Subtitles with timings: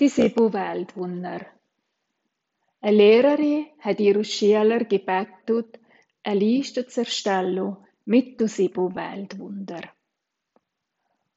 [0.00, 1.44] Die sieben Weltwunder.
[2.80, 5.72] Eine Lehrerin hat ihre Schüler gebeten,
[6.22, 9.80] eine Liste zu erstellen mit den sieben Weltwunder.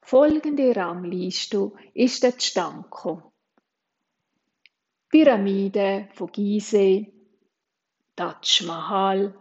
[0.04, 3.24] Folgende Rangliste ist der gekommen.
[5.10, 7.12] Pyramide von Gizeh,
[8.16, 9.34] Taj Mahal,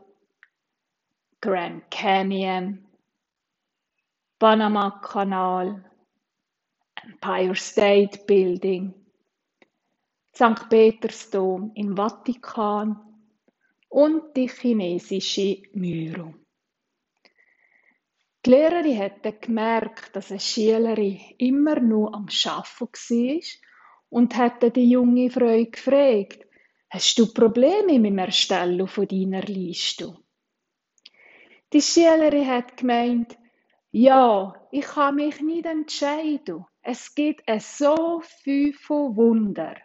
[1.43, 2.87] Grand Canyon,
[4.39, 5.84] Panama-Kanal,
[7.05, 9.00] Empire State Building,
[10.41, 10.70] St.
[10.70, 12.96] Petersdom im Vatikan
[13.90, 16.32] und die chinesische Myro.
[18.46, 23.40] Die Lehrerin hatte gemerkt, dass eine Schülerin immer nur am Arbeiten war
[24.08, 26.46] und hatte die junge Frau gefragt,
[26.88, 30.16] hast du Probleme mit dem Erstellen von deiner Liste?
[31.71, 33.36] Die Schülerin hat gemeint,
[33.91, 36.64] ja, ich kann mich nicht entscheiden.
[36.80, 39.77] Es gibt so viel Wunder.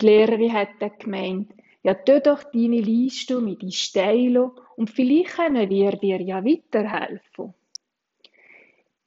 [0.00, 5.36] Die Lehrerin hat dann gemeint, ja, tu doch deine Liste mit in Steilo und vielleicht
[5.36, 7.54] können wir dir ja weiterhelfen.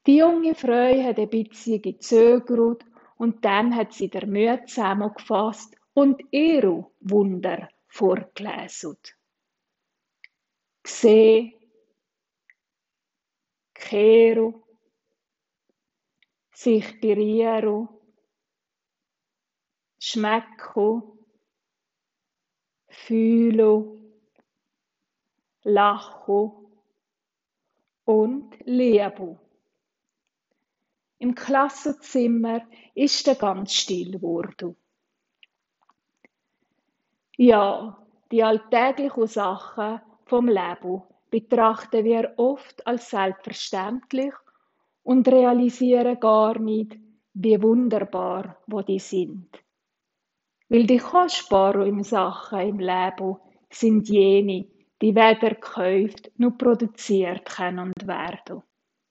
[0.08, 2.86] Die junge Frau hat ein bisschen gezögert
[3.18, 8.98] und dann hat sie der Mühe zusammengefasst und ihre Wunder vorgelesen.
[10.84, 11.54] Gseh,
[13.74, 14.64] kehru,
[16.54, 17.90] sich berühren,
[20.12, 21.04] schmecken,
[22.88, 24.00] fühlen,
[25.64, 26.52] lachen
[28.06, 29.40] und lieben.
[31.20, 32.62] Im Klassenzimmer
[32.96, 34.76] ist er ganz still geworden.
[37.38, 37.98] Ja,
[38.32, 44.34] die alltäglichen Sachen vom Leben betrachten wir oft als selbstverständlich
[45.04, 46.98] und realisieren gar nicht,
[47.34, 49.64] wie wunderbar wo die sind.
[50.70, 52.04] Weil die kostbaren im
[52.80, 53.38] Leben
[53.72, 54.68] sind jene,
[55.02, 58.62] die weder gekauft noch produziert können werden.